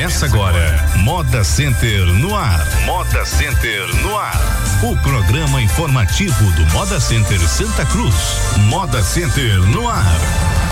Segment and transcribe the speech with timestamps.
[0.00, 2.66] Começa agora, Moda Center no ar.
[2.86, 4.40] Moda Center no ar.
[4.82, 8.14] O programa informativo do Moda Center Santa Cruz.
[8.70, 10.69] Moda Center no ar.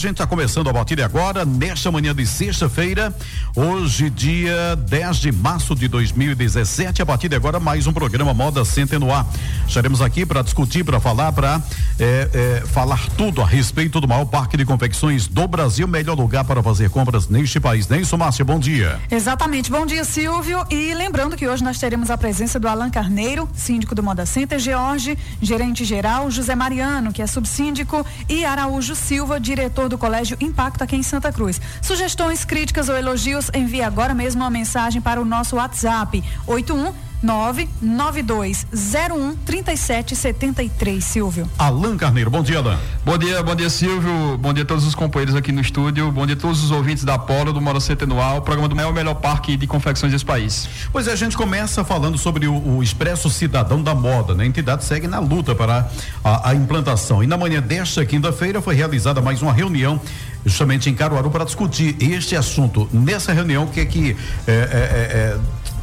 [0.00, 3.14] Gente está começando a partir de agora, nesta manhã de sexta-feira,
[3.54, 7.02] hoje, dia 10 de março de 2017.
[7.02, 9.26] A partir de agora, mais um programa Moda Center no ar.
[9.68, 11.62] Estaremos aqui para discutir, para falar, para
[11.98, 16.44] é, é, falar tudo a respeito do maior parque de confecções do Brasil, melhor lugar
[16.44, 17.86] para fazer compras neste país.
[17.86, 18.98] Nelson Márcia, bom dia.
[19.10, 20.64] Exatamente, bom dia, Silvio.
[20.70, 24.58] E lembrando que hoje nós teremos a presença do Alan Carneiro, síndico do Moda Center,
[24.58, 30.82] George, gerente geral, José Mariano, que é subsíndico, e Araújo Silva, diretor do Colégio Impacto
[30.82, 31.60] aqui em Santa Cruz.
[31.82, 39.36] Sugestões, críticas ou elogios, envie agora mesmo uma mensagem para o nosso WhatsApp 81 99201
[39.44, 41.48] 3773, Silvio.
[41.58, 42.78] Alan Carneiro, bom dia, Alan.
[43.04, 44.38] Bom dia, bom dia, Silvio.
[44.38, 46.10] Bom dia a todos os companheiros aqui no estúdio.
[46.10, 48.92] Bom dia a todos os ouvintes da Polo, do Moda Centenual, o programa do maior
[48.92, 50.68] melhor parque de confecções desse país.
[50.92, 54.44] Pois é, a gente começa falando sobre o, o Expresso Cidadão da Moda, né?
[54.44, 55.90] A entidade segue na luta para
[56.24, 57.22] a, a implantação.
[57.22, 60.00] E na manhã desta quinta-feira foi realizada mais uma reunião
[60.44, 62.88] justamente em Caruaru para discutir este assunto.
[62.92, 64.16] Nessa reunião, o que é que
[64.46, 65.38] é, é, é,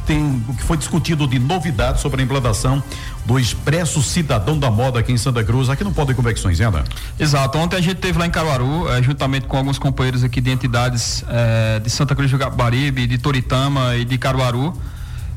[0.08, 2.82] tem o que foi discutido de novidade sobre a implantação
[3.26, 6.82] do Expresso Cidadão da Moda aqui em Santa Cruz, aqui no Pode Convecções, né,
[7.20, 7.58] Exato.
[7.58, 11.22] Ontem a gente teve lá em Caruaru, eh, juntamente com alguns companheiros aqui de entidades
[11.28, 14.72] eh, de Santa Cruz do Gabaribe, de Toritama e de Caruaru.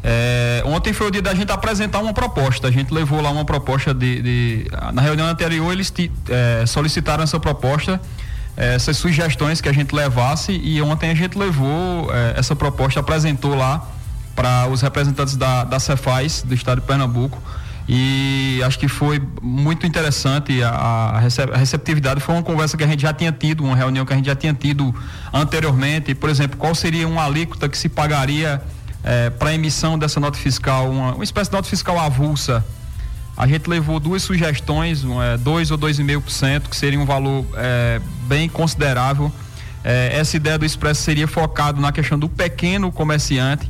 [0.06, 2.70] Eh, ontem foi o dia da gente apresentar uma proposta.
[2.70, 4.22] A gente levou lá uma proposta de.
[4.22, 5.94] de na reunião anterior, eles
[6.66, 8.00] solicitaram essa proposta
[8.58, 13.88] essas sugestões que a gente levasse e ontem a gente levou essa proposta, apresentou lá
[14.36, 17.42] para os representantes da, da Cefaz, do estado de Pernambuco.
[17.88, 21.20] E acho que foi muito interessante a, a,
[21.58, 22.22] receptividade.
[22.22, 24.36] Foi uma conversa que a gente já tinha tido, uma reunião que a gente já
[24.36, 24.94] tinha tido
[25.34, 26.14] anteriormente.
[26.16, 28.62] Por exemplo, qual seria uma alíquota que se pagaria
[29.04, 32.64] é, para emissão dessa nota fiscal, uma, uma, espécie de nota fiscal avulsa?
[33.36, 38.00] A gente levou duas sugestões, um, é, 2 ou 2,5%, que seria um valor é,
[38.28, 39.32] bem considerável.
[39.84, 43.70] É, essa ideia do Expresso seria focado na questão do pequeno comerciante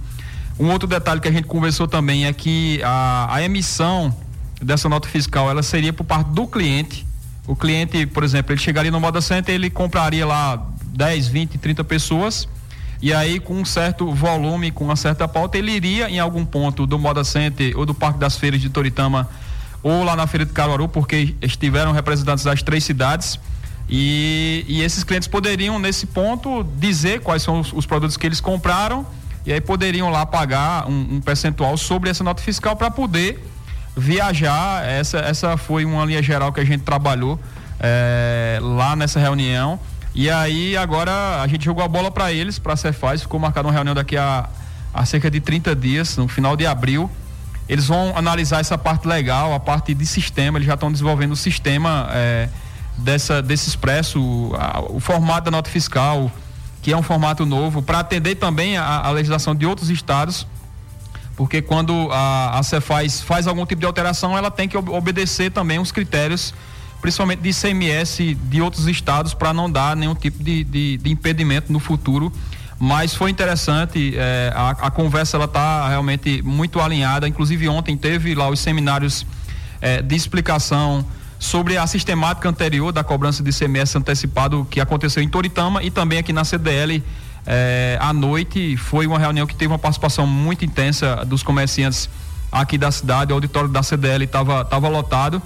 [0.61, 4.15] um outro detalhe que a gente conversou também é que a, a emissão
[4.61, 7.03] dessa nota fiscal ela seria por parte do cliente.
[7.47, 11.83] O cliente, por exemplo, ele chegaria no Moda Center, ele compraria lá 10, 20, 30
[11.83, 12.47] pessoas.
[13.01, 16.85] E aí, com um certo volume, com uma certa pauta, ele iria em algum ponto
[16.85, 19.27] do Moda Center ou do Parque das Feiras de Toritama
[19.81, 23.39] ou lá na Feira de Caruaru, porque estiveram representantes das três cidades.
[23.89, 28.39] E, e esses clientes poderiam, nesse ponto, dizer quais são os, os produtos que eles
[28.39, 29.07] compraram
[29.45, 33.43] e aí poderiam lá pagar um, um percentual sobre essa nota fiscal para poder
[33.95, 34.85] viajar.
[34.87, 37.39] Essa, essa foi uma linha geral que a gente trabalhou
[37.79, 39.79] é, lá nessa reunião.
[40.13, 43.67] E aí agora a gente jogou a bola para eles, para a Cefaz, ficou marcada
[43.67, 44.47] uma reunião daqui a,
[44.93, 47.09] a cerca de 30 dias, no final de abril.
[47.67, 51.35] Eles vão analisar essa parte legal, a parte de sistema, eles já estão desenvolvendo o
[51.35, 52.49] sistema é,
[52.97, 56.29] dessa, desse expresso, a, o formato da nota fiscal,
[56.81, 60.47] que é um formato novo, para atender também a, a, legislação de outros estados,
[61.35, 65.79] porque quando a, a Cefaz faz algum tipo de alteração, ela tem que obedecer também
[65.79, 66.53] os critérios,
[66.99, 71.71] principalmente de ICMS de outros estados, para não dar nenhum tipo de, de, de, impedimento
[71.71, 72.31] no futuro.
[72.79, 77.27] Mas foi interessante, é, a, a, conversa ela está realmente muito alinhada.
[77.27, 79.25] Inclusive ontem teve lá os seminários
[79.79, 81.05] é, de explicação
[81.41, 86.19] sobre a sistemática anterior da cobrança de ICMS antecipado que aconteceu em Toritama e também
[86.19, 87.03] aqui na CDL
[87.47, 88.77] eh, à noite.
[88.77, 92.07] Foi uma reunião que teve uma participação muito intensa dos comerciantes
[92.51, 93.33] aqui da cidade.
[93.33, 95.41] O auditório da CDL estava tava lotado.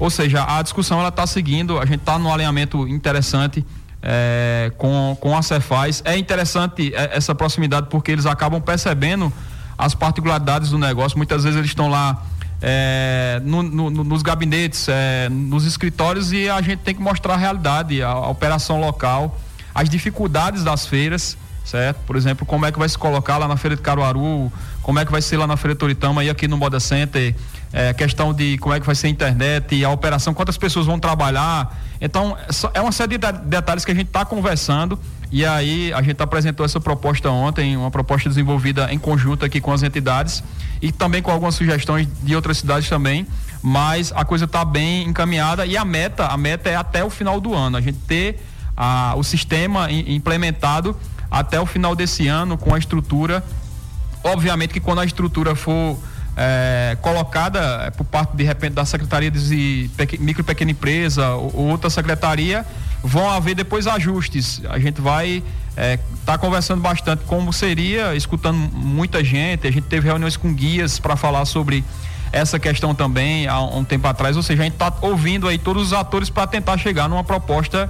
[0.00, 1.78] Ou seja, a discussão ela está seguindo.
[1.78, 3.64] A gente está num alinhamento interessante.
[4.02, 6.02] É, com, com a Cefaz.
[6.04, 9.32] É interessante é, essa proximidade porque eles acabam percebendo
[9.78, 11.16] as particularidades do negócio.
[11.16, 12.22] Muitas vezes eles estão lá
[12.60, 17.36] é, no, no, nos gabinetes, é, nos escritórios e a gente tem que mostrar a
[17.36, 19.38] realidade, a, a, operação local,
[19.74, 21.98] as dificuldades das feiras, certo?
[22.06, 24.50] Por exemplo, como é que vai se colocar lá na feira de Caruaru,
[24.82, 27.34] como é que vai ser lá na feira de Toritama e aqui no Moda Center,
[27.72, 30.98] é, questão de como é que vai ser a internet, a operação, quantas pessoas vão
[30.98, 31.76] trabalhar.
[32.00, 32.36] Então,
[32.72, 34.98] é uma série de detalhes que a gente está conversando
[35.30, 39.72] e aí a gente apresentou essa proposta ontem, uma proposta desenvolvida em conjunto aqui com
[39.72, 40.42] as entidades
[40.80, 43.26] e também com algumas sugestões de outras cidades também.
[43.62, 47.40] mas a coisa está bem encaminhada e a meta, a meta é até o final
[47.40, 48.40] do ano, a gente ter
[48.76, 50.96] a, o sistema implementado
[51.30, 53.42] até o final desse ano com a estrutura.
[54.22, 55.98] Obviamente que quando a estrutura for
[56.36, 59.90] é, colocada é, por parte de repente da Secretaria de
[60.20, 62.64] Micro e Pequena Empresa ou, ou outra secretaria,
[63.06, 64.60] vão haver depois ajustes.
[64.68, 65.36] A gente vai
[65.70, 69.66] estar é, tá conversando bastante como seria, escutando muita gente.
[69.66, 71.84] A gente teve reuniões com guias para falar sobre
[72.32, 74.36] essa questão também há um tempo atrás.
[74.36, 77.88] Ou seja, a gente está ouvindo aí todos os atores para tentar chegar numa proposta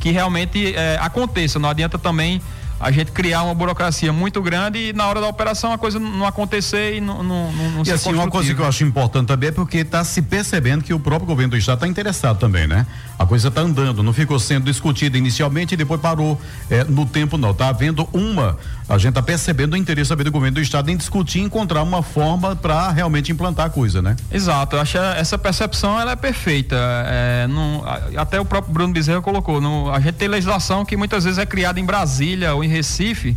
[0.00, 1.58] que realmente é, aconteça.
[1.58, 2.40] Não adianta também
[2.84, 6.26] a gente criar uma burocracia muito grande e na hora da operação a coisa não
[6.26, 9.52] acontecer e não, não, não E assim, uma coisa que eu acho importante também é
[9.52, 12.86] porque está se percebendo que o próprio governo do estado está interessado também, né?
[13.18, 16.38] A coisa está andando, não ficou sendo discutida inicialmente e depois parou
[16.68, 17.52] é, no tempo não.
[17.52, 20.96] Está havendo uma, a gente está percebendo o interesse também do governo do estado em
[20.96, 24.14] discutir e encontrar uma forma para realmente implantar a coisa, né?
[24.30, 26.76] Exato, eu acho essa percepção ela é perfeita.
[27.06, 27.82] É, não,
[28.16, 31.46] até o próprio Bruno Bezerra colocou, no, a gente tem legislação que muitas vezes é
[31.46, 33.36] criada em Brasília ou em Recife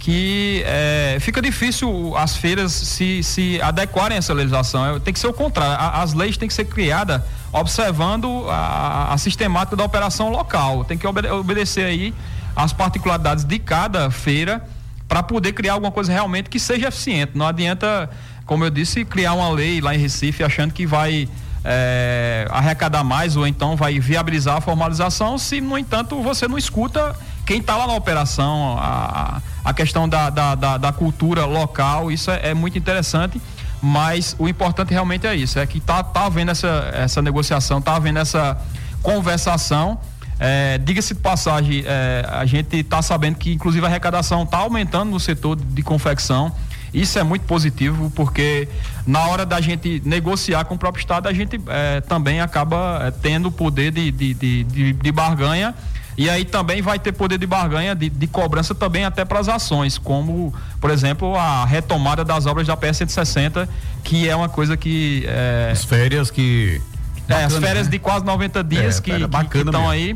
[0.00, 4.96] que é, fica difícil as feiras se, se adequarem a essa legislação.
[4.96, 5.76] É, tem que ser o contrário.
[5.78, 7.22] As leis têm que ser criadas
[7.52, 10.84] observando a, a sistemática da operação local.
[10.84, 12.14] Tem que obede obedecer aí
[12.56, 14.66] as particularidades de cada feira
[15.06, 17.32] para poder criar alguma coisa realmente que seja eficiente.
[17.34, 18.08] Não adianta,
[18.46, 21.28] como eu disse, criar uma lei lá em Recife achando que vai
[21.62, 27.14] é, arrecadar mais ou então vai viabilizar a formalização, se, no entanto, você não escuta
[27.50, 32.30] quem está lá na operação, a, a questão da, da, da, da cultura local, isso
[32.30, 33.42] é, é, muito interessante,
[33.82, 37.96] mas o importante realmente é isso, é que está tá havendo essa, essa negociação, está
[37.96, 38.56] havendo essa
[39.02, 39.98] conversação.
[40.38, 45.10] É, Diga-se de passagem, é, a gente está sabendo que inclusive a arrecadação está aumentando
[45.10, 46.54] no setor de confecção.
[46.94, 48.68] Isso é muito positivo, porque
[49.04, 53.10] na hora da gente negociar com o próprio Estado, a gente é, também acaba é,
[53.10, 55.74] tendo o poder de, de, de, de, de barganha
[56.20, 59.48] e aí também vai ter poder de barganha, de, de cobrança também até para as
[59.48, 63.66] ações, como, por exemplo, a retomada das obras da PS 160,
[64.04, 65.24] que é uma coisa que.
[65.26, 66.78] É, as férias que.
[67.26, 67.92] Bacana, é, as férias né?
[67.92, 69.12] de quase 90 dias é, que
[69.58, 70.14] estão aí.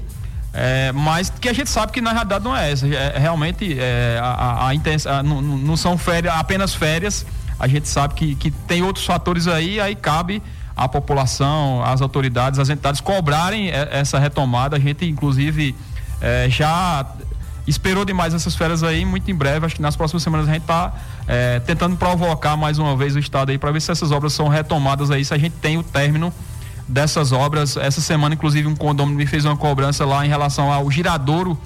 [0.53, 2.87] É, mas que a gente sabe que na realidade não é essa.
[2.87, 7.25] É, realmente é, a, a, a, intensa, não, não são férias, apenas férias.
[7.59, 10.43] A gente sabe que, que tem outros fatores aí, aí cabe
[10.77, 14.77] a população, as autoridades, as entidades cobrarem essa retomada.
[14.77, 15.75] A gente, inclusive,
[16.25, 17.07] é, já
[17.67, 20.63] esperou demais essas férias aí, muito em breve, acho que nas próximas semanas a gente
[20.63, 20.95] está
[21.29, 24.49] é, tentando provocar mais uma vez o Estado aí para ver se essas obras são
[24.49, 26.33] retomadas aí, se a gente tem o término
[26.89, 27.77] dessas obras.
[27.77, 31.59] Essa semana, inclusive, um condomínio me fez uma cobrança lá em relação ao giradouro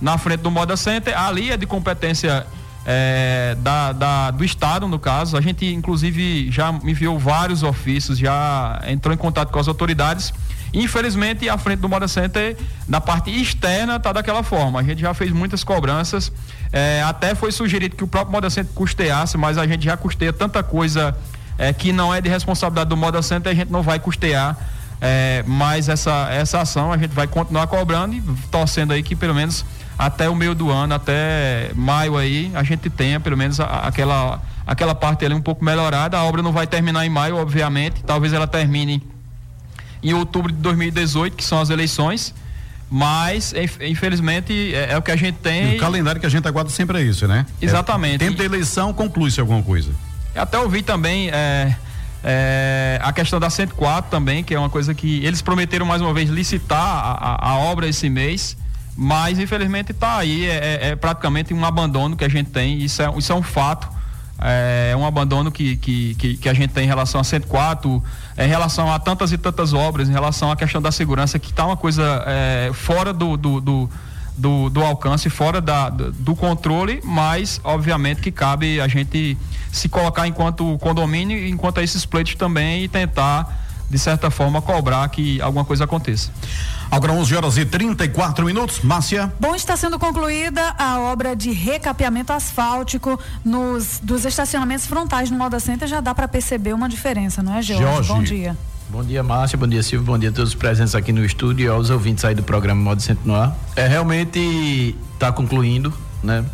[0.00, 1.18] na frente do Moda Center.
[1.18, 2.46] Ali é de competência
[2.84, 5.36] é, da, da, do Estado, no caso.
[5.36, 10.32] A gente, inclusive, já enviou vários ofícios, já entrou em contato com as autoridades
[10.72, 12.56] Infelizmente, a frente do Moda Center,
[12.88, 14.80] na parte externa, está daquela forma.
[14.80, 16.32] A gente já fez muitas cobranças.
[16.72, 20.32] É, até foi sugerido que o próprio Moda Center custeasse, mas a gente já custeia
[20.32, 21.16] tanta coisa
[21.58, 24.56] é, que não é de responsabilidade do Moda Center, a gente não vai custear.
[25.00, 29.34] É, mas essa, essa ação a gente vai continuar cobrando e torcendo aí que pelo
[29.34, 29.62] menos
[29.98, 34.42] até o meio do ano, até maio aí, a gente tenha pelo menos a, aquela,
[34.66, 36.18] aquela parte ali um pouco melhorada.
[36.18, 38.02] A obra não vai terminar em maio, obviamente.
[38.04, 39.02] Talvez ela termine
[40.10, 42.34] em outubro de 2018, que são as eleições.
[42.88, 45.72] Mas, infelizmente, é, é o que a gente tem.
[45.72, 47.44] E o calendário que a gente aguarda sempre é isso, né?
[47.60, 48.16] Exatamente.
[48.16, 49.90] É, tempo da eleição, conclui-se alguma coisa.
[50.36, 51.74] Até ouvi também é,
[52.22, 56.14] é, a questão da 104 também, que é uma coisa que eles prometeram mais uma
[56.14, 58.56] vez licitar a, a, a obra esse mês,
[58.96, 63.02] mas infelizmente está aí, é, é, é, praticamente um abandono que a gente tem, isso
[63.02, 63.88] é, isso é um fato
[64.38, 68.02] é um abandono que, que, que, que, a gente tem em relação a 104,
[68.36, 71.50] é, em relação a tantas e tantas obras, em relação à questão da segurança, que
[71.50, 73.90] está uma coisa é, fora do, do, do,
[74.36, 79.38] do, do alcance, fora da, do controle, mas obviamente que cabe a gente
[79.72, 85.08] se colocar enquanto condomínio, enquanto a esses pleitos também e tentar de certa forma, cobrar
[85.08, 86.30] que alguma coisa aconteça.
[86.90, 89.32] Agora 11 horas e 34 minutos, Márcia.
[89.40, 95.58] Bom, está sendo concluída a obra de recapeamento asfáltico nos dos estacionamentos frontais no Moda
[95.60, 98.08] Center, já dá para perceber uma diferença, não é, George?
[98.08, 98.56] Bom dia.
[98.88, 99.58] Bom dia, Márcia.
[99.58, 100.06] Bom dia, Silvio.
[100.06, 102.80] Bom dia a todos os presentes aqui no estúdio e aos ouvintes aí do programa
[102.80, 103.56] Moda Center no ar.
[103.74, 106.44] É realmente está concluindo, né?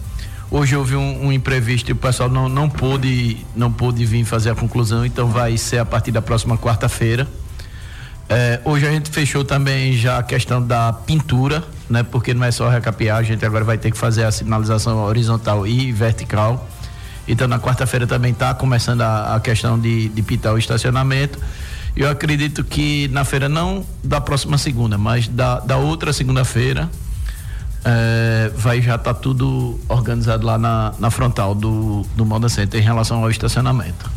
[0.51, 4.51] Hoje houve um, um, imprevisto e o pessoal não, não pôde não pôde vir fazer
[4.51, 7.27] a conclusão, então vai ser a partir da próxima quarta-feira.
[8.29, 12.03] É, hoje a gente fechou também já a questão da pintura, né?
[12.03, 15.67] Porque não é só recapear, a gente agora vai ter que fazer a sinalização horizontal
[15.67, 16.67] e vertical.
[17.27, 21.39] Então na quarta-feira também está começando a, a, questão de, de pintar o estacionamento.
[21.95, 26.91] Eu acredito que na feira não da próxima segunda, mas da, da outra segunda-feira
[27.85, 32.81] é, vai já estar tá tudo organizado lá na, na frontal do, do Moda Center
[32.81, 34.11] em relação ao estacionamento.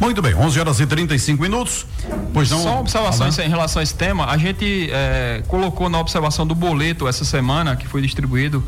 [0.00, 1.86] Muito bem, 11 horas e 35 minutos.
[2.32, 2.62] Pois não.
[2.62, 4.26] Só uma observação em relação a esse tema.
[4.26, 8.64] A gente é, colocou na observação do boleto essa semana que foi distribuído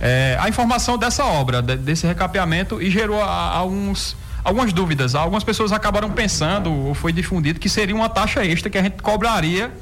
[0.00, 5.16] é, a informação dessa obra, de, desse recapeamento e gerou alguns algumas dúvidas.
[5.16, 9.02] Algumas pessoas acabaram pensando, ou foi difundido, que seria uma taxa extra que a gente
[9.02, 9.72] cobraria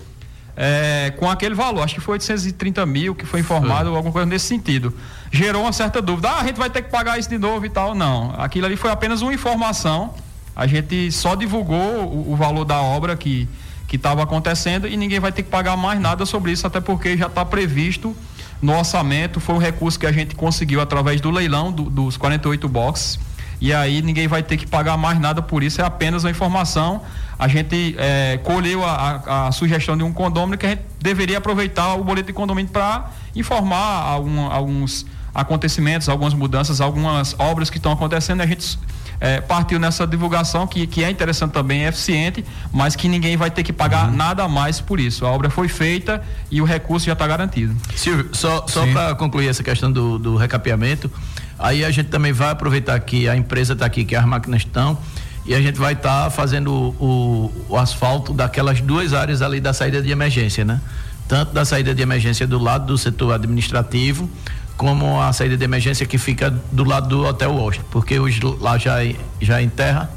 [0.57, 1.83] é, com aquele valor.
[1.83, 4.95] Acho que foi 830 mil que foi informado, ou alguma coisa nesse sentido.
[5.31, 6.31] Gerou uma certa dúvida.
[6.31, 7.95] Ah, a gente vai ter que pagar isso de novo e tal.
[7.95, 8.35] Não.
[8.39, 10.15] Aquilo ali foi apenas uma informação.
[10.55, 13.49] A gente só divulgou o, o valor da obra que
[13.87, 17.17] que estava acontecendo e ninguém vai ter que pagar mais nada sobre isso, até porque
[17.17, 18.17] já está previsto
[18.61, 19.39] no orçamento.
[19.39, 23.21] Foi um recurso que a gente conseguiu através do leilão do, dos 48 boxes
[23.65, 27.01] e aí ninguém vai ter que pagar mais nada por isso, é apenas uma informação.
[27.39, 31.39] A gente é, colheu a, a, a, sugestão de um condômino que a gente deveria
[31.39, 37.79] aproveitar o boleto de condomínio para informar algum, alguns acontecimentos, algumas mudanças, algumas obras que
[37.79, 38.43] estão acontecendo.
[38.43, 38.79] A gente
[39.19, 43.51] é, partiu nessa divulgação que, que é interessante também, é eficiente, mas que ninguém vai
[43.51, 44.15] ter que pagar uhum.
[44.15, 45.25] nada mais por isso.
[45.25, 47.75] A obra foi feita e o recurso já está garantido.
[47.97, 51.11] Silvio, só, só para concluir essa questão do, do recapeamento,
[51.59, 54.99] Aí a gente também vai aproveitar que a empresa está aqui, que as máquinas estão,
[55.47, 59.73] e a gente vai estar tá fazendo o, o, asfalto daquelas duas áreas ali da
[59.73, 60.81] saída de emergência, né?
[61.29, 64.29] Tanto da saída de emergência do lado do setor administrativo,
[64.77, 68.77] como a saída de emergência que fica do lado do Hotel Washington, porque hoje lá
[68.79, 68.97] já,
[69.41, 70.11] já é em terra,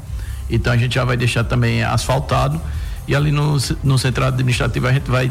[0.50, 2.60] então a gente já vai deixar também asfaltado.
[3.06, 5.30] E ali no, no centro administrativo a gente vai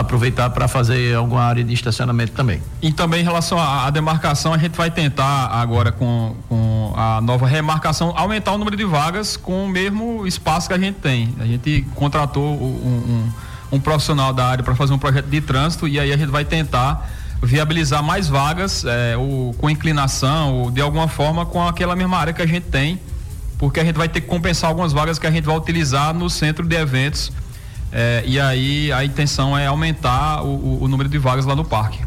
[0.00, 2.62] aproveitar para fazer alguma área de estacionamento também.
[2.82, 7.46] E também em relação à demarcação, a gente vai tentar agora com, com a nova
[7.46, 11.34] remarcação aumentar o número de vagas com o mesmo espaço que a gente tem.
[11.40, 13.30] A gente contratou um,
[13.72, 16.30] um, um profissional da área para fazer um projeto de trânsito e aí a gente
[16.30, 17.08] vai tentar
[17.42, 22.32] viabilizar mais vagas é, ou com inclinação ou de alguma forma com aquela mesma área
[22.32, 23.00] que a gente tem,
[23.58, 26.28] porque a gente vai ter que compensar algumas vagas que a gente vai utilizar no
[26.28, 27.32] centro de eventos
[27.92, 31.98] é, e aí a intenção é aumentar o, o, número de vagas lá no parque.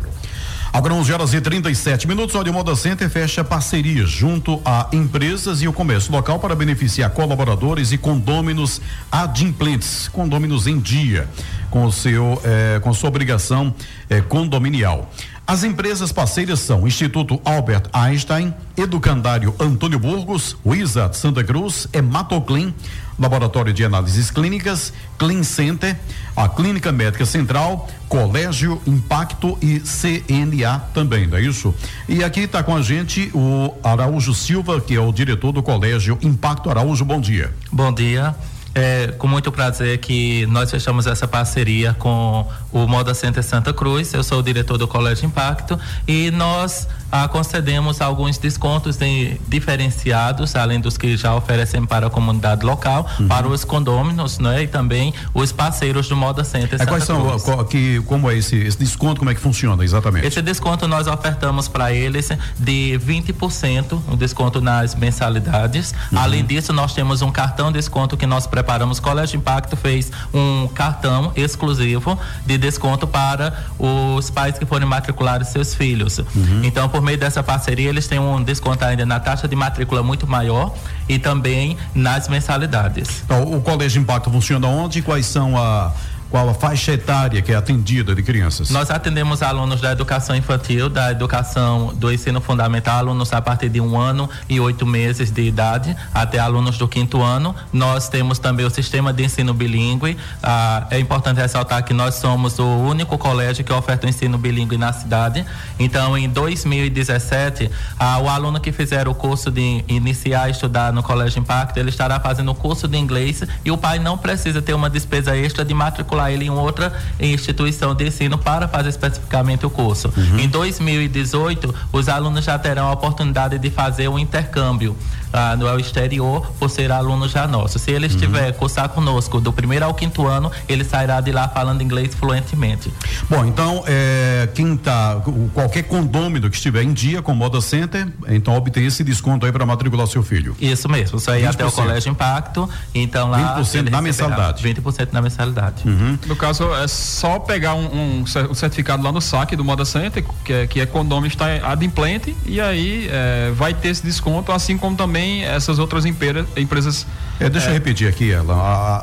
[0.71, 5.67] Agora 11 horas e 37 minutos, o Moda Center fecha parcerias junto a empresas e
[5.67, 11.29] o comércio local para beneficiar colaboradores e condôminos adimplentes, condôminos em dia,
[11.69, 13.71] com o seu, eh, com sua obrigação
[14.09, 15.11] eh, condominial.
[15.45, 22.73] As empresas parceiras são Instituto Albert Einstein, Educandário Antônio Burgos, Wizard Santa Cruz, Hematoclin,
[23.19, 25.97] Laboratório de Análises Clínicas, Clean Center,
[26.33, 31.75] a Clínica Médica Central, Colégio Impacto e CNA também, não é isso?
[32.07, 36.17] E aqui está com a gente o Araújo Silva, que é o diretor do Colégio
[36.21, 36.69] Impacto.
[36.69, 37.53] Araújo, bom dia.
[37.69, 38.33] Bom dia.
[38.75, 44.13] É com muito prazer que nós fechamos essa parceria com o Moda Center Santa Cruz.
[44.13, 50.55] Eu sou o diretor do Colégio Impacto e nós ah, concedemos alguns descontos de, diferenciados,
[50.55, 53.27] além dos que já oferecemos para a comunidade local, uhum.
[53.27, 54.63] para os condôminos, né?
[54.63, 56.81] E também os parceiros do Moda Center.
[56.81, 60.25] É, quais são, qual, que, como é esse, esse desconto, como é que funciona exatamente?
[60.25, 65.93] Esse desconto nós ofertamos para eles de 20%, um desconto nas mensalidades.
[66.11, 66.17] Uhum.
[66.17, 68.62] Além disso, nós temos um cartão desconto que nós preparamos.
[68.97, 75.43] O Colégio Impacto fez um cartão exclusivo de desconto para os pais que forem matricular
[75.45, 76.19] seus filhos.
[76.19, 76.61] Uhum.
[76.63, 80.25] Então, por meio dessa parceria, eles têm um desconto ainda na taxa de matrícula muito
[80.25, 80.73] maior
[81.07, 83.21] e também nas mensalidades.
[83.25, 85.91] Então, o Colégio Impacto funciona onde quais são a
[86.33, 88.71] qual a faixa etária que é atendida de crianças?
[88.71, 93.79] Nós atendemos alunos da educação infantil, da educação do ensino fundamental, alunos a partir de
[93.79, 97.55] um ano e oito meses de idade, até alunos do quinto ano.
[97.71, 100.17] Nós temos também o sistema de ensino bilíngue.
[100.41, 104.75] Ah, é importante ressaltar que nós somos o único colégio que oferta o ensino bilíngue
[104.75, 105.45] na cidade.
[105.77, 111.03] Então, em 2017, ah, o aluno que fizer o curso de iniciar a estudar no
[111.03, 114.73] Colégio Impacto, ele estará fazendo o curso de inglês e o pai não precisa ter
[114.73, 119.69] uma despesa extra de matricular ele em outra instituição de ensino para fazer especificamente o
[119.69, 120.11] curso.
[120.15, 120.39] Uhum.
[120.39, 124.95] Em 2018, os alunos já terão a oportunidade de fazer o intercâmbio
[125.33, 127.79] ah, no exterior por ser aluno já nosso.
[127.79, 128.53] Se ele estiver uhum.
[128.53, 132.93] cursar conosco do primeiro ao quinto ano, ele sairá de lá falando inglês fluentemente.
[133.29, 135.21] Bom, então é, quem tá
[135.53, 139.51] qualquer condômino que estiver em dia com o Moda Center, então obtém esse desconto aí
[139.51, 140.55] para matricular seu filho.
[140.61, 144.63] Isso mesmo, isso aí até o Colégio Impacto, então lá 20% na mensalidade.
[144.63, 145.87] 20% na mensalidade.
[145.87, 146.03] Uhum.
[146.03, 146.19] Uhum.
[146.27, 150.53] No caso, é só pegar um, um, certificado lá no saque do Moda Center, que
[150.53, 154.95] é, que é condomínio está adimplente, e aí é, vai ter esse desconto, assim como
[154.95, 156.45] também essas outras empresas.
[156.57, 157.05] empresas
[157.39, 158.53] é, deixa eu é, repetir aqui, ela,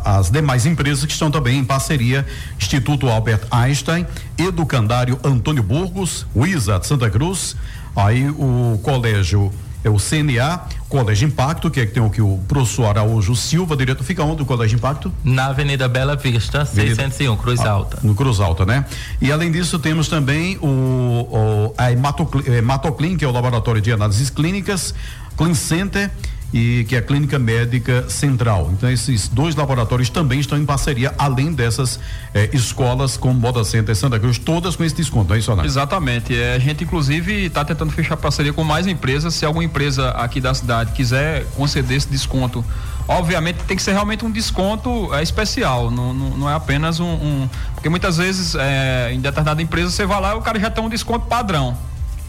[0.05, 2.27] a, as demais empresas que estão também em parceria,
[2.59, 4.07] Instituto Albert Einstein,
[4.39, 7.57] Educandário Antônio Burgos, Wizard Santa Cruz,
[7.97, 12.87] aí o Colégio é o CNA, Colégio Impacto, que é que tem aqui o professor
[12.87, 15.12] Araújo Silva, diretor, fica onde o Colégio Impacto?
[15.25, 17.99] Na Avenida Bela Vista, 601, Cruz ah, Alta.
[18.03, 18.85] No Cruz Alta, né?
[19.21, 24.29] E além disso, temos também o, o a Hematoclin, que é o Laboratório de Análises
[24.29, 24.95] Clínicas,
[25.40, 26.11] Clean Center
[26.52, 28.70] e que é a Clínica Médica Central.
[28.73, 31.99] Então esses dois laboratórios também estão em parceria, além dessas
[32.35, 35.64] eh, escolas como Moda Center e Santa Cruz, todas com esse desconto, é isso, Ana?
[35.64, 36.37] Exatamente.
[36.37, 39.32] É, a gente inclusive está tentando fechar parceria com mais empresas.
[39.32, 42.62] Se alguma empresa aqui da cidade quiser conceder esse desconto,
[43.09, 47.06] obviamente tem que ser realmente um desconto é, especial, não, não, não, é apenas um,
[47.06, 50.68] um, porque muitas vezes é, em determinada empresa você vai lá e o cara já
[50.68, 51.78] tem um desconto padrão.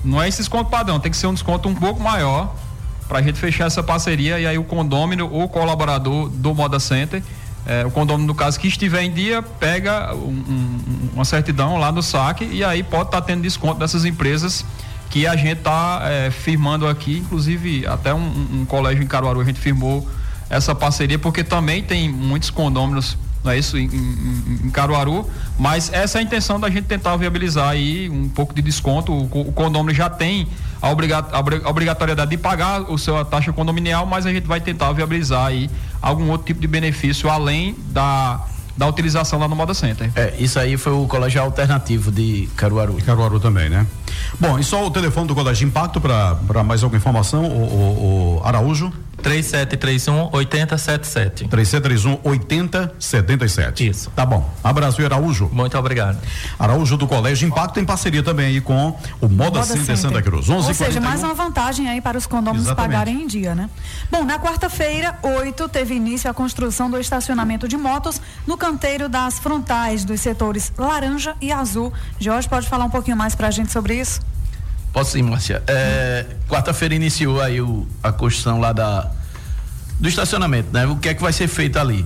[0.01, 2.55] Não é esse desconto padrão, tem que ser um desconto um pouco maior
[3.11, 7.21] para a gente fechar essa parceria e aí o condômino ou colaborador do Moda Center,
[7.65, 11.91] é, o condômino no caso que estiver em dia, pega um, um, uma certidão lá
[11.91, 14.63] no saque e aí pode estar tá tendo desconto dessas empresas
[15.09, 19.43] que a gente está é, firmando aqui, inclusive até um, um, colégio em Caruaru a
[19.43, 20.09] gente firmou
[20.49, 25.91] essa parceria porque também tem muitos condôminos não é isso, em, em, em, Caruaru, mas
[25.91, 29.11] essa é a intenção da gente tentar viabilizar aí um pouco de desconto.
[29.11, 30.47] O, o condomínio já tem
[30.81, 34.91] a, a obrigatoriedade de pagar o seu a taxa condominial, mas a gente vai tentar
[34.91, 35.69] viabilizar aí
[36.01, 38.45] algum outro tipo de benefício além da
[38.77, 40.09] da utilização lá no Moda Center.
[40.15, 42.93] É, isso aí foi o colégio alternativo de Caruaru.
[42.93, 43.85] De Caruaru também, né?
[44.39, 48.41] Bom, e só o telefone do Colégio Impacto para mais alguma informação, o, o, o
[48.43, 48.91] Araújo?
[49.21, 51.47] 3731 8077.
[51.47, 53.87] 3731 8077.
[53.87, 54.11] Isso.
[54.15, 54.49] Tá bom.
[54.63, 55.49] Abraço, Araújo.
[55.51, 56.17] Muito obrigado.
[56.59, 60.21] Araújo do Colégio Impacto em parceria também aí com o Moda, Moda Center, Center Santa
[60.21, 60.49] Cruz.
[60.49, 62.91] 11 Ou seja, mais uma vantagem aí para os condôminos Exatamente.
[62.91, 63.69] pagarem em dia, né?
[64.11, 69.39] Bom, na quarta-feira, 8, teve início a construção do estacionamento de motos no canteiro das
[69.39, 71.93] frontais dos setores laranja e azul.
[72.19, 74.19] Jorge, pode falar um pouquinho mais para a gente sobre isso?
[74.93, 75.63] Posso sim, Márcia.
[75.67, 79.09] É, Quarta-feira iniciou aí o, a construção lá da,
[79.99, 80.85] do estacionamento, né?
[80.85, 82.05] O que é que vai ser feito ali?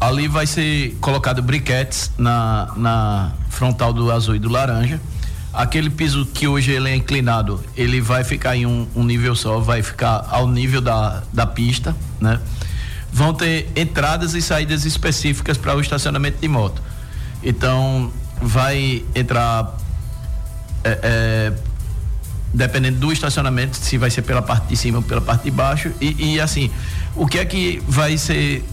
[0.00, 5.00] Ali vai ser colocado briquetes na, na frontal do azul e do laranja.
[5.52, 9.60] Aquele piso que hoje ele é inclinado, ele vai ficar em um, um nível só,
[9.60, 12.40] vai ficar ao nível da, da pista, né?
[13.12, 16.82] Vão ter entradas e saídas específicas para o estacionamento de moto.
[17.42, 19.76] Então, vai entrar
[20.82, 21.52] é, é,
[22.54, 25.90] dependendo do estacionamento, se vai ser pela parte de cima ou pela parte de baixo.
[26.00, 26.70] E, e, assim,
[27.16, 28.64] o que é que vai ser,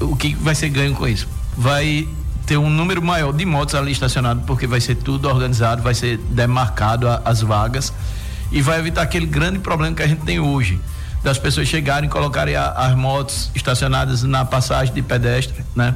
[0.00, 1.26] o que vai ser ganho com isso?
[1.56, 2.06] Vai
[2.44, 6.18] ter um número maior de motos ali estacionado, porque vai ser tudo organizado, vai ser
[6.18, 7.92] demarcado a, as vagas
[8.52, 10.78] e vai evitar aquele grande problema que a gente tem hoje
[11.22, 15.94] das pessoas chegarem e colocarem a, as motos estacionadas na passagem de pedestre, né?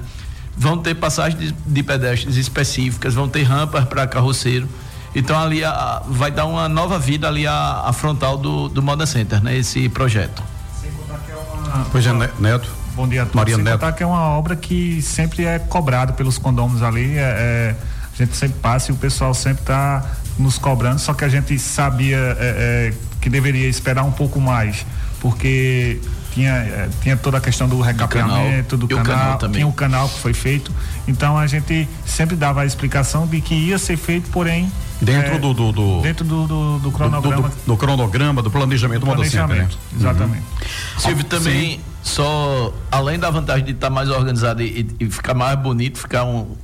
[0.57, 4.69] Vão ter passagens de, de pedestres específicas, vão ter rampas para carroceiro
[5.15, 9.07] então ali a, vai dar uma nova vida ali a, a frontal do, do Moda
[9.07, 9.57] Center, né?
[9.57, 10.43] Esse projeto.
[10.81, 11.85] Sem contar que é uma.
[11.93, 12.69] Pois é, Neto.
[12.97, 13.37] Bom dia a todos.
[13.37, 13.75] Maria Sem Neto.
[13.75, 17.17] contar que é uma obra que sempre é cobrada pelos condôminos ali.
[17.17, 17.77] É, é,
[18.13, 20.05] a gente sempre passa e o pessoal sempre está
[20.39, 24.85] nos cobrando, só que a gente sabia é, é, que deveria esperar um pouco mais,
[25.21, 26.01] porque
[26.33, 29.73] tinha, é, tinha toda a questão do recapeamento do canal, do canal, canal tinha o
[29.73, 30.73] canal que foi feito.
[31.07, 34.71] Então a gente sempre dava a explicação de que ia ser feito, porém
[35.05, 37.49] Dentro é, do, do, do, Dentro do, do, do cronograma.
[37.49, 39.99] Do, do, cronograma, do planejamento, do planejamento né?
[39.99, 40.43] Exatamente.
[40.43, 41.01] Uhum.
[41.01, 41.81] Silvio, também, Sim.
[42.03, 46.25] só além da vantagem de estar tá mais organizado e, e, ficar mais bonito, ficar
[46.25, 46.57] um,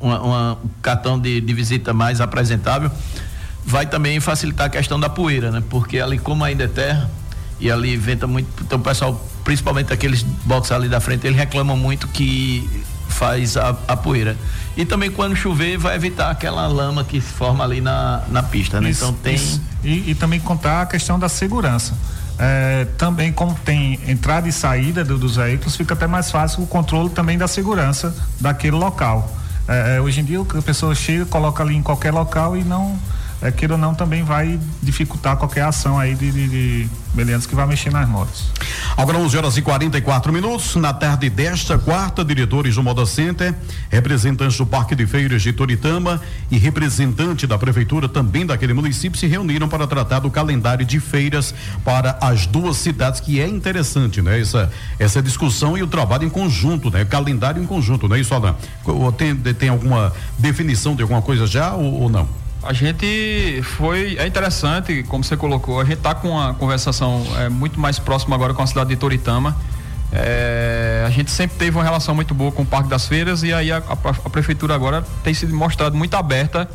[0.00, 2.90] uma, uma, um cartão de, de visita mais apresentável,
[3.64, 5.62] vai também facilitar a questão da poeira, né?
[5.68, 7.10] Porque ali, como ainda é terra,
[7.58, 11.76] e ali venta muito, então o pessoal, principalmente aqueles boxes ali da frente, eles reclamam
[11.76, 12.68] muito que
[13.16, 14.36] faz a, a poeira.
[14.76, 18.80] E também quando chover vai evitar aquela lama que se forma ali na, na pista,
[18.80, 18.90] né?
[18.90, 19.40] Isso, então tem.
[19.82, 21.94] E, e, também contar a questão da segurança.
[22.38, 26.66] É, também como tem entrada e saída do, dos veículos, fica até mais fácil o
[26.66, 29.34] controle também da segurança daquele local.
[29.66, 32.98] É, é hoje em dia a pessoa chega, coloca ali em qualquer local e não
[33.42, 37.54] é, queira ou não, também vai dificultar qualquer ação aí de, de, de meliantes que
[37.54, 38.50] vai mexer nas motos.
[38.96, 40.74] Agora 11 horas e 44 minutos.
[40.76, 43.54] Na tarde desta quarta, diretores do Moda Center,
[43.90, 46.20] representantes do Parque de Feiras de Toritama
[46.50, 51.54] e representante da prefeitura também daquele município se reuniram para tratar do calendário de feiras
[51.84, 54.40] para as duas cidades, que é interessante, né?
[54.40, 57.04] Essa, essa discussão e o trabalho em conjunto, né?
[57.04, 58.56] Calendário em conjunto, não é isso, Alan?
[59.16, 62.45] Tem, tem alguma definição de alguma coisa já ou, ou não?
[62.66, 64.16] A gente foi.
[64.18, 68.34] É interessante, como você colocou, a gente está com uma conversação é, muito mais próxima
[68.34, 69.56] agora com a cidade de Toritama.
[70.10, 73.52] É, a gente sempre teve uma relação muito boa com o Parque das Feiras e
[73.52, 76.68] aí a, a, a prefeitura agora tem sido mostrado muito aberta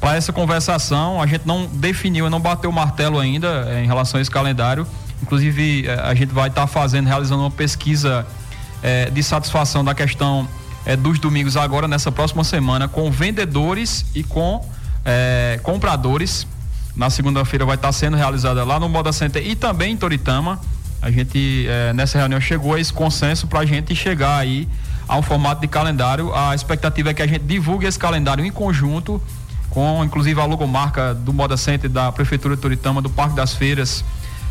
[0.00, 1.20] para essa conversação.
[1.20, 4.86] A gente não definiu, não bateu o martelo ainda é, em relação a esse calendário.
[5.20, 8.24] Inclusive, é, a gente vai estar tá fazendo, realizando uma pesquisa
[8.84, 10.48] é, de satisfação da questão
[10.86, 14.64] é, dos domingos agora, nessa próxima semana, com vendedores e com
[15.04, 16.46] é, compradores.
[16.96, 20.60] Na segunda-feira vai estar sendo realizada lá no Moda Center e também em Toritama.
[21.02, 24.68] A gente, é, nessa reunião, chegou a esse consenso para a gente chegar aí
[25.06, 26.34] a um formato de calendário.
[26.34, 29.20] A expectativa é que a gente divulgue esse calendário em conjunto,
[29.68, 34.04] com inclusive a logomarca do Moda Center, da Prefeitura de Toritama, do Parque das Feiras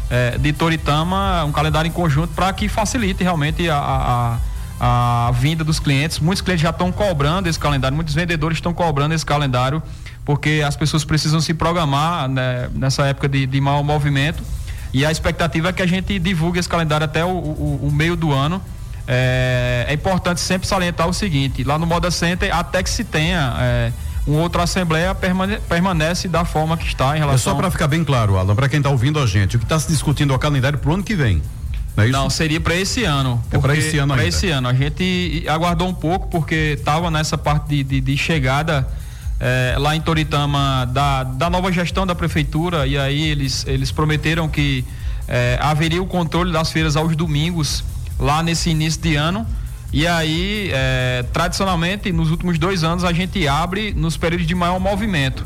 [0.09, 4.37] é, de Toritama, um calendário em conjunto para que facilite realmente a, a
[4.85, 6.19] a vinda dos clientes.
[6.19, 9.81] Muitos clientes já estão cobrando esse calendário, muitos vendedores estão cobrando esse calendário
[10.25, 14.43] porque as pessoas precisam se programar né, nessa época de, de mau movimento.
[14.93, 18.15] E a expectativa é que a gente divulgue esse calendário até o, o, o meio
[18.15, 18.61] do ano.
[19.07, 23.53] É, é, importante sempre salientar o seguinte: lá no Moda Center, até que se tenha
[23.59, 23.91] é,
[24.25, 27.51] uma outra assembleia, permane permanece da forma que está em relação.
[27.51, 29.65] É só para ficar bem claro, Alan, para quem está ouvindo a gente, o que
[29.65, 31.41] está se discutindo é o calendário para o ano que vem.
[31.97, 33.43] Não, é Não seria para esse ano.
[33.51, 34.67] É para esse ano Para esse ano.
[34.67, 38.87] A gente aguardou um pouco porque estava nessa parte de, de, de chegada
[39.39, 44.47] é, lá em Toritama da, da nova gestão da prefeitura e aí eles, eles prometeram
[44.47, 44.85] que
[45.27, 47.83] é, haveria o controle das feiras aos domingos
[48.19, 49.45] lá nesse início de ano.
[49.91, 54.79] E aí, é, tradicionalmente, nos últimos dois anos, a gente abre nos períodos de maior
[54.79, 55.45] movimento.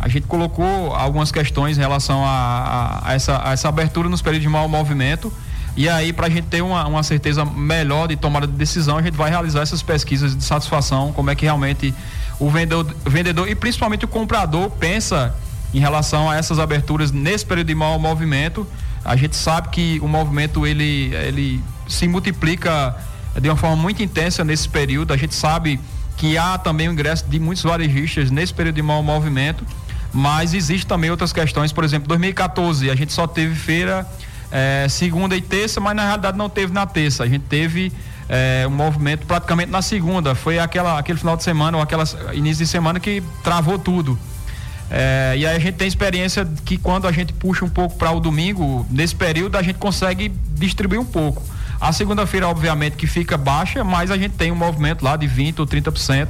[0.00, 4.20] A gente colocou algumas questões em relação a, a, a, essa, a essa abertura nos
[4.20, 5.32] períodos de maior movimento.
[5.76, 9.02] E aí, para a gente ter uma, uma certeza melhor de tomada de decisão, a
[9.02, 11.94] gente vai realizar essas pesquisas de satisfação, como é que realmente
[12.38, 15.34] o vendedor, vendedor e principalmente o comprador pensa
[15.72, 18.66] em relação a essas aberturas nesse período de mau movimento.
[19.04, 22.96] A gente sabe que o movimento ele, ele se multiplica
[23.40, 25.12] de uma forma muito intensa nesse período.
[25.12, 25.80] A gente sabe
[26.16, 29.66] que há também o ingresso de muitos varejistas nesse período de mau movimento,
[30.12, 31.72] mas existe também outras questões.
[31.72, 34.06] Por exemplo, 2014 a gente só teve feira
[34.50, 37.24] é, segunda e terça, mas na realidade não teve na terça.
[37.24, 37.92] A gente teve
[38.28, 40.34] é, um movimento praticamente na segunda.
[40.34, 44.18] Foi aquela, aquele final de semana ou aquela início de semana que travou tudo.
[44.90, 48.12] É, e aí a gente tem experiência que quando a gente puxa um pouco para
[48.12, 51.42] o domingo, nesse período a gente consegue distribuir um pouco.
[51.80, 55.60] A segunda-feira, obviamente, que fica baixa, mas a gente tem um movimento lá de 20
[55.60, 56.28] ou 30%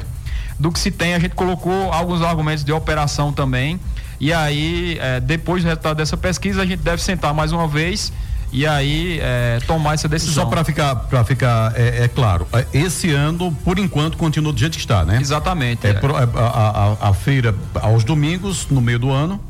[0.58, 1.14] do que se tem.
[1.14, 3.78] A gente colocou alguns argumentos de operação também.
[4.18, 8.12] E aí, é, depois do resultado dessa pesquisa, a gente deve sentar mais uma vez
[8.54, 10.44] e aí é, tomar essa decisão.
[10.44, 14.58] Só para ficar, para ficar é, é, claro, é, esse ano, por enquanto, continua do
[14.58, 15.18] jeito que está, né?
[15.20, 15.84] Exatamente.
[15.84, 16.00] É, é.
[16.38, 19.40] a, a, a, feira aos domingos, no meio do ano.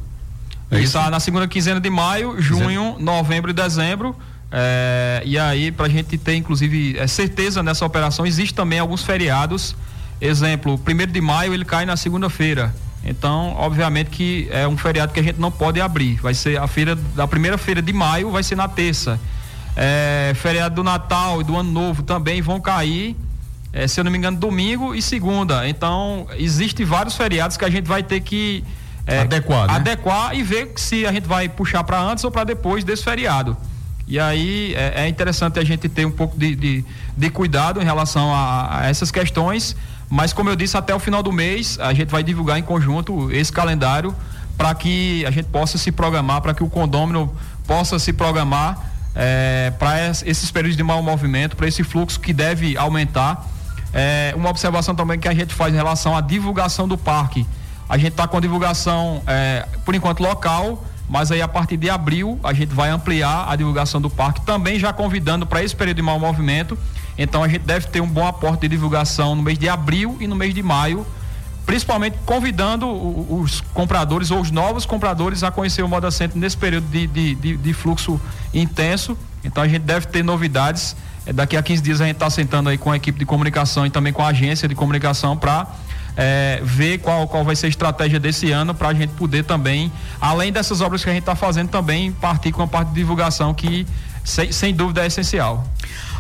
[0.71, 1.11] É isso, isso?
[1.11, 4.17] na segunda quinzena de maio, junho, novembro e dezembro.
[4.51, 9.77] É, e aí, para a gente ter, inclusive, certeza nessa operação, existe também alguns feriados.
[10.19, 12.75] Exemplo, primeiro de maio ele cai na segunda-feira.
[13.05, 16.17] Então, obviamente que é um feriado que a gente não pode abrir.
[16.17, 19.21] Vai ser a feira, da primeira feira de maio vai ser na terça.
[19.77, 23.17] É, feriado do Natal e do Ano Novo também vão cair,
[23.73, 25.69] é, se eu não me engano, domingo e segunda.
[25.69, 28.65] Então, existem vários feriados que a gente vai ter que
[29.07, 29.75] é, adequar, né?
[29.75, 33.57] adequar e ver se a gente vai puxar para antes ou para depois desse feriado.
[34.07, 36.85] E aí é, é, interessante a gente ter um pouco de, de,
[37.17, 39.77] de cuidado em relação a, a essas questões
[40.15, 43.33] mas como eu disse, até o final do mês a gente vai divulgar em conjunto
[43.33, 44.15] esse calendário
[44.57, 47.35] para que a gente possa se programar, para que o condômino
[47.67, 48.79] possa se programar
[49.13, 53.45] é, para esses períodos de mau movimento, para esse fluxo que deve aumentar.
[53.93, 57.45] É, uma observação também que a gente faz em relação à divulgação do parque.
[57.89, 61.91] A gente está com a divulgação, é, por enquanto, local, mas aí a partir de
[61.91, 65.97] abril a gente vai ampliar a divulgação do parque, também já convidando para esse período
[65.97, 66.79] de mau movimento
[67.17, 70.27] então a gente deve ter um bom aporte de divulgação no mês de abril e
[70.27, 71.07] no mês de maio,
[71.65, 76.87] principalmente convidando os compradores ou os novos compradores a conhecer o Moda Center nesse período
[76.89, 78.21] de, de, de, de fluxo
[78.53, 79.17] intenso.
[79.45, 80.97] Então a gente deve ter novidades.
[81.27, 83.87] É, daqui a 15 dias a gente está sentando aí com a equipe de comunicação
[83.87, 85.67] e também com a agência de comunicação para
[86.17, 89.91] é, ver qual, qual vai ser a estratégia desse ano para a gente poder também,
[90.21, 93.55] além dessas obras que a gente está fazendo, também partir com a parte de divulgação
[93.55, 93.87] que
[94.23, 95.67] sem, sem dúvida é essencial.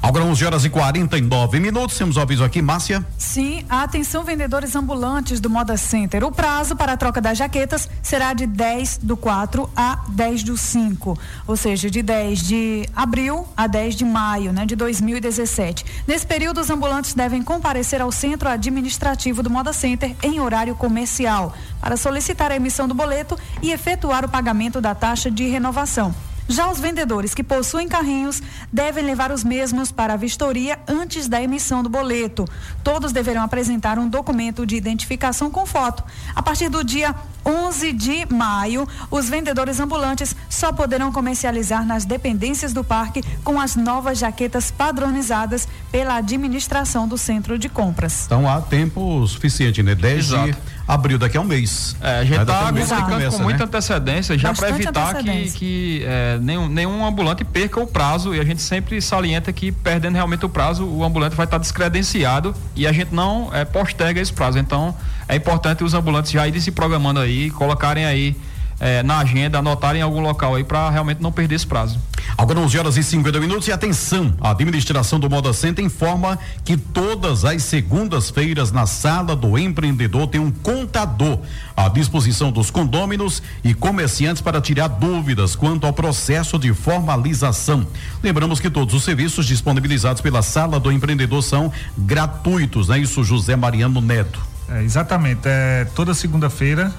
[0.05, 3.03] Agora 11 horas e 49 minutos, temos o aviso aqui, Márcia.
[3.17, 6.23] Sim, atenção vendedores ambulantes do Moda Center.
[6.25, 10.59] O prazo para a troca das jaquetas será de 10 do 4 a 10 do
[10.59, 15.87] 5, ou seja, de 10 de abril a 10 de maio, né, de 2017.
[16.07, 21.55] Nesse período, os ambulantes devem comparecer ao centro administrativo do Moda Center em horário comercial
[21.81, 26.14] para solicitar a emissão do boleto e efetuar o pagamento da taxa de renovação.
[26.48, 31.42] Já os vendedores que possuem carrinhos devem levar os mesmos para a vistoria antes da
[31.42, 32.44] emissão do boleto.
[32.83, 36.04] Todos deverão apresentar um documento de identificação com foto.
[36.35, 37.14] A partir do dia
[37.46, 43.74] 11 de maio, os vendedores ambulantes só poderão comercializar nas dependências do parque com as
[43.74, 48.24] novas jaquetas padronizadas pela administração do centro de compras.
[48.26, 49.94] Então há tempo suficiente, né?
[49.94, 50.52] 10 Exato.
[50.52, 51.97] de abril, daqui a um mês.
[52.01, 53.64] É, a gente está comunicando com muita né?
[53.64, 58.44] antecedência já para evitar que, que é, nenhum, nenhum ambulante perca o prazo e a
[58.44, 62.92] gente sempre salienta que perdendo realmente o prazo, o ambulante vai estar descredenciado e a
[62.92, 64.59] gente não é, posterga esse prazo.
[64.59, 64.94] Então
[65.27, 68.37] é importante os ambulantes já irem se programando aí, colocarem aí
[68.81, 71.99] é, na agenda, anotarem em algum local aí para realmente não perder esse prazo.
[72.37, 76.77] Agora 11 horas e 50 minutos e atenção, a administração do Moda Center informa que
[76.77, 81.39] todas as segundas-feiras na sala do empreendedor tem um contador
[81.77, 87.87] à disposição dos condôminos e comerciantes para tirar dúvidas quanto ao processo de formalização.
[88.23, 93.23] Lembramos que todos os serviços disponibilizados pela sala do empreendedor são gratuitos, não é isso,
[93.23, 94.41] José Mariano Neto?
[94.69, 96.93] É, exatamente, é toda segunda-feira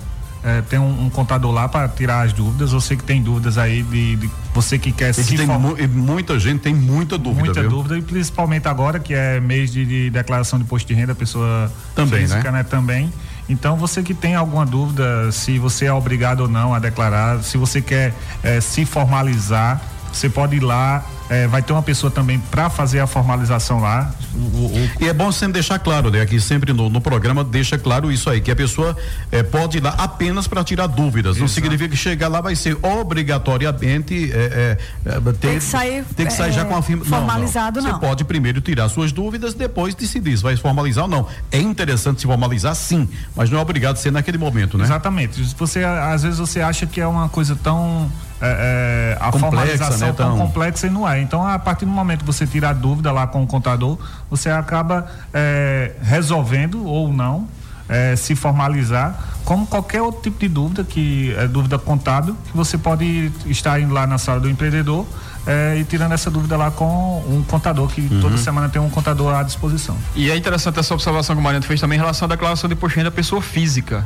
[0.45, 2.71] é, tem um, um, contador lá para tirar as dúvidas.
[2.71, 6.59] Você que tem dúvidas aí de, de você que quer se tem mu muita gente
[6.59, 7.45] tem muita dúvida.
[7.45, 7.69] Muita viu?
[7.71, 11.15] dúvida e principalmente agora que é mês de, de declaração de imposto de renda, a
[11.15, 12.59] pessoa também, física, né?
[12.59, 12.63] né?
[12.63, 13.11] Também.
[13.49, 17.57] Então você que tem alguma dúvida se você é obrigado ou não a declarar, se
[17.57, 19.81] você quer é, se formalizar,
[20.13, 24.13] você pode ir lá é, vai ter uma pessoa também para fazer a formalização lá.
[24.33, 26.21] O, o, e é bom sempre deixar claro, né?
[26.21, 28.95] Aqui sempre no, no programa deixa claro isso aí, que a pessoa
[29.31, 31.37] é, pode ir lá apenas para tirar dúvidas.
[31.37, 31.41] Exato.
[31.41, 36.05] Não significa que chegar lá vai ser obrigatoriamente é, é, é ter, tem que sair,
[36.15, 37.99] tem que sair já com a firma formalizado não, não.
[37.99, 41.27] Você pode primeiro tirar suas dúvidas, depois decidir se vai formalizar ou não.
[41.51, 44.83] É interessante se formalizar, sim, mas não é obrigado a ser naquele momento, né?
[44.83, 45.41] Exatamente.
[45.57, 48.11] Você às vezes você acha que é uma coisa tão
[48.41, 50.47] é, é, a complexa, formalização né, tão então...
[50.47, 51.14] complexa e não é.
[51.19, 53.97] Então, a partir do momento que você tira a dúvida lá com o contador,
[54.29, 57.47] você acaba é, resolvendo ou não
[57.87, 62.77] é, se formalizar, como qualquer outro tipo de dúvida, que é dúvida contábil, que você
[62.77, 65.05] pode estar indo lá na sala do empreendedor
[65.45, 68.21] é, e tirando essa dúvida lá com um contador, que uhum.
[68.21, 69.95] toda semana tem um contador à disposição.
[70.15, 72.73] E é interessante essa observação que o Mariano fez também em relação à declaração de
[72.73, 74.05] imposto de renda pessoa física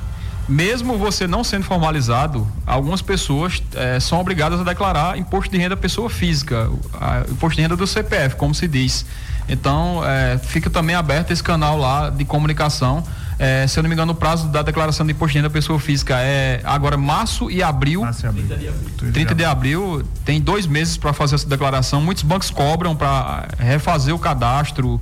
[0.49, 5.77] mesmo você não sendo formalizado, algumas pessoas é, são obrigadas a declarar imposto de renda
[5.77, 9.05] pessoa física, a, imposto de renda do CPF, como se diz.
[9.47, 13.03] Então, é, fica também aberto esse canal lá de comunicação.
[13.37, 15.79] É, se eu não me engano, o prazo da declaração de imposto de renda pessoa
[15.79, 18.01] física é agora março e abril.
[18.01, 18.47] Março e abril.
[18.47, 19.13] 30 de abril.
[19.13, 20.03] 30 de abril.
[20.25, 22.01] Tem dois meses para fazer essa declaração.
[22.01, 24.99] Muitos bancos cobram para refazer o cadastro.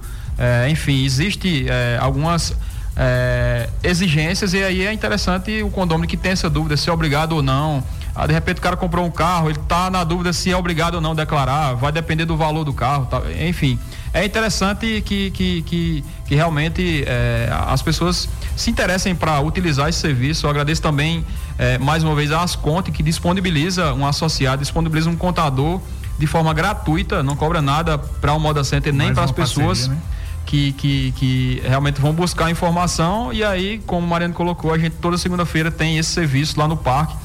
[0.69, 1.65] enfim, existe
[1.99, 2.53] algumas
[2.97, 7.33] é, exigências e aí é interessante o condomínio que tem essa dúvida se é obrigado
[7.33, 7.83] ou não.
[8.15, 10.95] Ah, de repente o cara comprou um carro, ele está na dúvida se é obrigado
[10.95, 13.77] ou não declarar, vai depender do valor do carro, tá, enfim.
[14.11, 19.99] É interessante que, que, que, que realmente é, as pessoas se interessem para utilizar esse
[19.99, 20.47] serviço.
[20.47, 21.23] Eu agradeço também
[21.59, 25.79] é, mais uma vez a Asconte que disponibiliza um associado, disponibiliza um contador
[26.17, 29.87] de forma gratuita, não cobra nada para o Moda Center nem para as pessoas.
[29.87, 30.16] Parceria, né?
[30.47, 34.95] Que, que, que realmente vão buscar informação e aí, como o Mariano colocou, a gente
[34.95, 37.15] toda segunda-feira tem esse serviço lá no parque.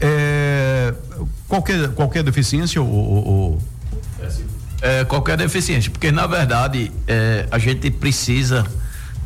[0.00, 0.94] É,
[1.48, 3.58] qualquer, qualquer deficiência ou, ou,
[4.82, 8.64] é, qualquer deficiência, porque na verdade é, a gente precisa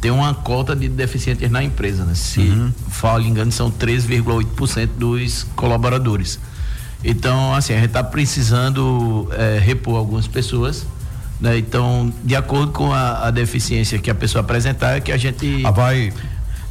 [0.00, 2.14] ter uma cota de deficientes na empresa, né?
[2.14, 2.72] Se uhum.
[2.88, 6.38] falo engano, são 3,8% dos colaboradores.
[7.04, 10.86] Então, assim, a gente está precisando é, repor algumas pessoas.
[11.40, 11.58] Né?
[11.58, 15.62] Então, de acordo com a, a, deficiência que a pessoa apresentar, é que a gente.
[15.64, 16.12] Ah, vai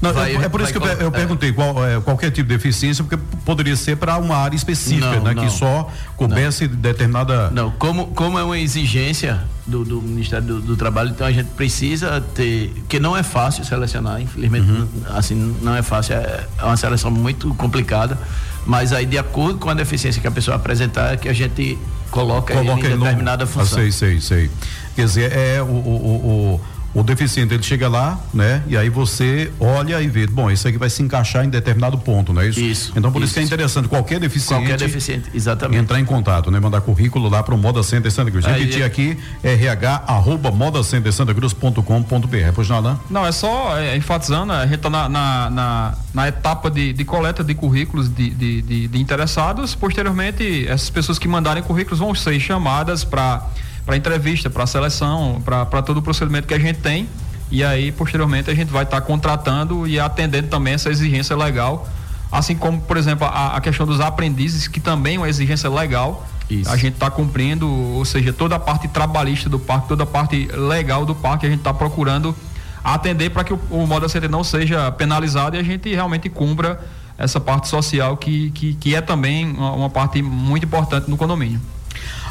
[0.02, 3.04] não, vai, é por isso que eu, eu perguntei qual, é, qualquer tipo de deficiência,
[3.04, 5.34] porque poderia ser para uma área específica, não, né?
[5.34, 7.50] Não, que só coubesse determinada.
[7.52, 11.48] Não, como, como é uma exigência do, do Ministério do, do, Trabalho, então a gente
[11.48, 12.74] precisa ter.
[12.88, 14.88] que não é fácil selecionar, infelizmente, uhum.
[15.10, 18.18] assim, não é fácil, é, é uma seleção muito complicada.
[18.66, 21.78] Mas aí, de acordo com a deficiência que a pessoa apresentar, é que a gente
[22.10, 23.52] coloca, coloca em determinada no...
[23.52, 23.80] função.
[23.80, 24.52] Ah, sei, sei, sei.
[24.96, 26.62] Quer dizer, é o, o, o
[26.94, 28.64] o deficiente ele chega lá, né?
[28.68, 32.34] E aí você olha e vê, bom, isso aqui vai se encaixar em determinado ponto,
[32.34, 32.60] não é isso?
[32.60, 32.92] Isso.
[32.96, 34.64] Então por isso, isso que é interessante qualquer deficiente.
[34.64, 35.80] Qualquer deficiente, exatamente.
[35.80, 36.60] Entrar em contato, né?
[36.60, 38.46] Mandar currículo lá para o Moda Center Santa Cruz.
[38.46, 38.86] Repetir é...
[38.86, 42.52] aqui, rh arroba modacentersantacruz.com.br.
[42.54, 42.98] Pois não, né?
[43.10, 47.06] Não, é só é, enfatizando, a gente está na, na, na, na, etapa de, de
[47.06, 49.76] coleta de currículos de, de, de, de interessados.
[49.76, 53.48] Posteriormente, essas pessoas que mandarem currículos vão ser chamadas para
[53.90, 57.10] para entrevista, para seleção, para todo o procedimento que a gente tem.
[57.50, 61.90] E aí, posteriormente, a gente vai estar tá contratando e atendendo também essa exigência legal.
[62.32, 66.28] Assim como, por exemplo, a, a questão dos aprendizes, que também é uma exigência legal.
[66.48, 66.70] Isso.
[66.70, 70.48] A gente está cumprindo, ou seja, toda a parte trabalhista do parque, toda a parte
[70.54, 72.36] legal do parque, a gente está procurando
[72.84, 76.80] atender para que o, o modo CT não seja penalizado e a gente realmente cumpra
[77.18, 81.60] essa parte social que, que, que é também uma, uma parte muito importante no condomínio.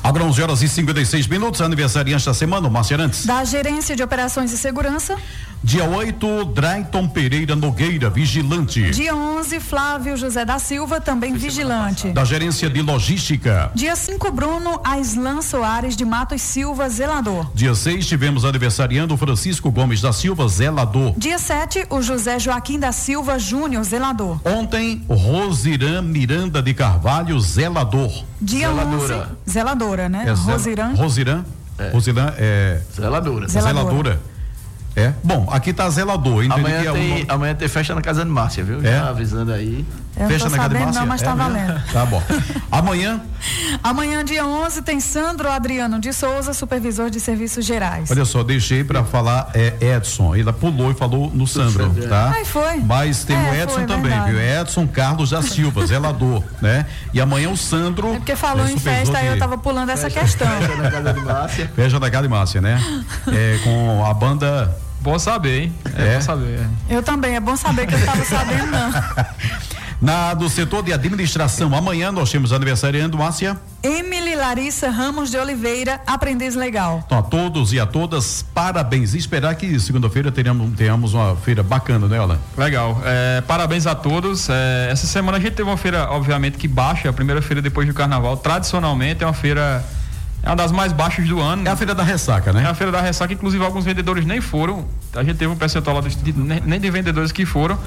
[0.03, 3.27] Agora 11 horas e 56 minutos, aniversariante da semana, Márcia Arantes.
[3.27, 5.17] Da Gerência de Operações e Segurança.
[5.63, 8.91] Dia 8, Drayton Pereira Nogueira, vigilante.
[8.91, 12.11] Dia 11, Flávio José da Silva, também vigilante.
[12.11, 13.71] Da Gerência de Logística.
[13.75, 17.51] Dia 5, Bruno Aislan Soares de Matos Silva, zelador.
[17.55, 21.13] Dia 6, tivemos aniversariando Francisco Gomes da Silva, zelador.
[21.17, 24.41] Dia 7, o José Joaquim da Silva Júnior, zelador.
[24.45, 28.28] Ontem, Rosirã Miranda de Carvalho, zelador.
[28.40, 29.16] Dia zeladora.
[29.16, 30.24] 11, zeladora, né?
[30.27, 30.94] É, Rosirã.
[30.94, 31.44] Rosirã.
[31.79, 31.90] É.
[31.90, 32.81] Rosirã é.
[32.94, 33.48] Zeladora.
[33.48, 33.85] Zeladora.
[33.85, 34.20] zeladora.
[34.96, 35.12] É?
[35.22, 36.44] Bom, aqui tá zelador.
[36.51, 37.27] Amanhã é tem, um...
[37.29, 38.81] amanhã tem festa na casa de Márcia, viu?
[38.81, 38.98] É?
[38.98, 39.87] Já avisando aí.
[40.19, 41.01] Eu na casa de Márcia?
[41.01, 41.83] Não, mas é tá valendo.
[41.93, 42.23] Tá bom.
[42.71, 43.21] Amanhã?
[43.83, 48.11] Amanhã, dia 11, tem Sandro Adriano de Souza, supervisor de serviços gerais.
[48.11, 50.35] Olha só, deixei para falar é, Edson.
[50.35, 52.33] Ele pulou e falou no Sandro, tá?
[52.35, 52.79] Ai, foi.
[52.81, 54.33] Mas tem é, o Edson foi, também, verdade.
[54.33, 54.41] viu?
[54.41, 56.87] Edson Carlos da Silva, zelador, né?
[57.15, 58.15] E amanhã o Sandro.
[58.15, 60.49] É porque falou é em festa, aí eu tava pulando essa questão.
[60.49, 61.73] Festa na casa de Márcia.
[61.75, 62.83] Festa na casa de Márcia, né?
[63.29, 65.75] É, com a banda Bom saber, hein?
[65.97, 66.59] É, é, bom saber.
[66.89, 66.97] É.
[66.97, 68.91] Eu também, é bom saber que eu estava sabendo, não.
[70.01, 73.59] Na do setor de administração, amanhã nós temos aniversariando, Márcia.
[73.83, 77.03] Emily Larissa Ramos de Oliveira, aprendiz legal.
[77.05, 79.15] Então, a todos e a todas, parabéns.
[79.15, 82.39] E esperar que segunda-feira tenhamos, tenhamos uma feira bacana, né, Alan?
[82.57, 83.03] Legal.
[83.05, 84.49] É, parabéns a todos.
[84.49, 87.87] É, essa semana a gente teve uma feira, obviamente, que baixa, a primeira feira depois
[87.87, 88.37] do carnaval.
[88.37, 89.85] Tradicionalmente é uma feira
[90.43, 91.67] é uma das mais baixas do ano.
[91.67, 92.63] É a feira da ressaca, né?
[92.63, 94.87] É a feira da ressaca, inclusive alguns vendedores nem foram.
[95.15, 96.33] A gente teve um percentual lá de,
[96.65, 97.79] nem de vendedores que foram,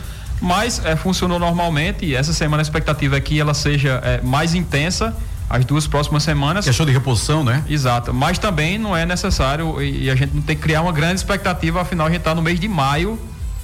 [0.41, 2.05] mas é, funcionou normalmente.
[2.05, 5.15] E essa semana a expectativa é que ela seja é, mais intensa
[5.49, 6.65] as duas próximas semanas.
[6.65, 7.63] Questão de reposição, né?
[7.69, 8.13] Exato.
[8.13, 11.15] Mas também não é necessário e, e a gente não tem que criar uma grande
[11.15, 13.19] expectativa, afinal a gente está no mês de maio.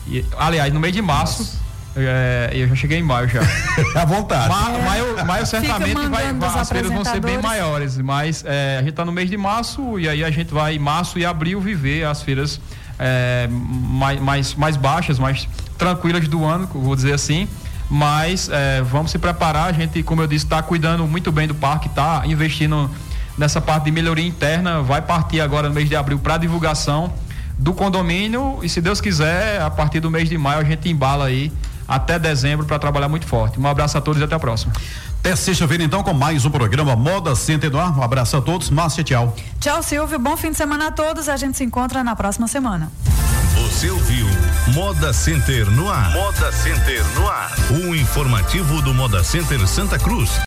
[0.08, 1.40] E, aliás, no mês de março.
[1.40, 1.68] Nossa
[2.00, 3.42] é, eu já cheguei em maio já.
[4.00, 4.50] à vontade.
[4.50, 4.70] Ma.
[4.80, 8.92] Maio, maio certamente vai, vai as feiras vão ser bem maiores, mas é, a gente
[8.92, 12.06] está no mês de março e aí a gente vai em março e abril viver
[12.06, 12.60] as feiras
[13.00, 17.48] é, mais, mais, mais baixas, mais tranquilas do ano, vou dizer assim.
[17.90, 21.56] Mas é, vamos se preparar, a gente, como eu disse, está cuidando muito bem do
[21.56, 22.90] parque, está investindo
[23.38, 27.14] nessa parte de melhoria interna, vai partir agora no mês de abril para divulgação
[27.58, 31.26] do condomínio e se Deus quiser, a partir do mês de maio a gente embala
[31.26, 31.52] aí
[31.88, 33.60] até dezembro para trabalhar muito forte.
[33.60, 34.74] Um abraço a todos e até a próxima.
[35.28, 38.00] Até sexta-feira, então, com mais um programa Moda Center no ar.
[38.00, 38.70] Um abraço a todos.
[38.70, 39.36] Márcia, tchau.
[39.60, 40.18] Tchau, Silvio.
[40.18, 41.28] Bom fim de semana a todos.
[41.28, 42.90] A gente se encontra na próxima semana.
[43.54, 44.26] Você ouviu
[44.74, 46.12] Moda Center no ar.
[46.12, 47.52] Moda Center no ar.
[47.72, 50.30] O informativo do Moda Center Santa Cruz.